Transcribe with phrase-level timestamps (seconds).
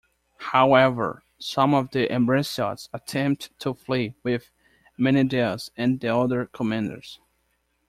[0.51, 4.49] However, some of the Ambraciots attempted to flee with
[4.97, 7.19] Menedaius and the other commanders.